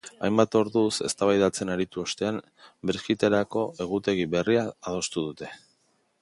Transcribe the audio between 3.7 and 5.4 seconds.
egutegi berria adostu